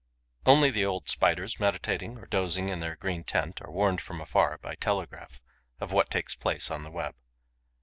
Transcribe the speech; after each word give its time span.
Only 0.47 0.71
the 0.71 0.83
old 0.83 1.07
Spiders, 1.07 1.59
meditating 1.59 2.17
or 2.17 2.25
dozing 2.25 2.69
in 2.69 2.79
their 2.79 2.95
green 2.95 3.23
tent, 3.23 3.61
are 3.61 3.69
warned 3.69 4.01
from 4.01 4.19
afar, 4.19 4.57
by 4.57 4.73
telegraph, 4.73 5.43
of 5.79 5.91
what 5.93 6.09
takes 6.09 6.33
place 6.33 6.71
on 6.71 6.81
the 6.83 6.89
web. 6.89 7.13